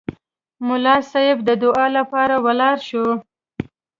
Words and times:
ملا 0.67 0.95
صیب 1.11 1.37
د 1.47 1.49
دعا 1.63 1.85
لپاره 1.97 2.35
ولاړ 2.45 2.75
شو. 2.89 3.05